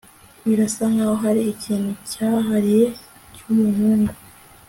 birasa 0.47 0.83
nkaho 0.93 1.15
hari 1.23 1.41
ikintu 1.53 1.91
cyihariye 2.09 2.85
cyumuhungu 3.35 4.13